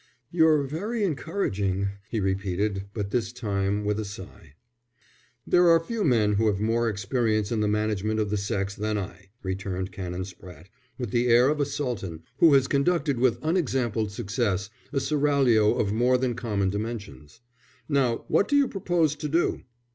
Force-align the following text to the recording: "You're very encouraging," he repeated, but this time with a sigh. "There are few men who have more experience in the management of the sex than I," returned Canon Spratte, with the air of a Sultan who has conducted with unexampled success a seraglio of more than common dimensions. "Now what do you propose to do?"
"You're 0.31 0.63
very 0.63 1.03
encouraging," 1.03 1.89
he 2.09 2.19
repeated, 2.19 2.85
but 2.91 3.11
this 3.11 3.31
time 3.31 3.85
with 3.85 3.99
a 3.99 4.03
sigh. 4.03 4.55
"There 5.45 5.69
are 5.69 5.79
few 5.79 6.03
men 6.03 6.33
who 6.33 6.47
have 6.47 6.59
more 6.59 6.89
experience 6.89 7.51
in 7.51 7.59
the 7.59 7.67
management 7.67 8.19
of 8.19 8.31
the 8.31 8.37
sex 8.37 8.73
than 8.75 8.97
I," 8.97 9.29
returned 9.43 9.91
Canon 9.91 10.23
Spratte, 10.23 10.69
with 10.97 11.11
the 11.11 11.27
air 11.27 11.49
of 11.49 11.59
a 11.59 11.65
Sultan 11.67 12.23
who 12.37 12.51
has 12.55 12.67
conducted 12.67 13.19
with 13.19 13.37
unexampled 13.43 14.11
success 14.11 14.71
a 14.91 14.99
seraglio 14.99 15.75
of 15.75 15.93
more 15.93 16.17
than 16.17 16.33
common 16.33 16.71
dimensions. 16.71 17.41
"Now 17.87 18.25
what 18.27 18.47
do 18.47 18.55
you 18.55 18.67
propose 18.67 19.15
to 19.17 19.27
do?" 19.29 19.61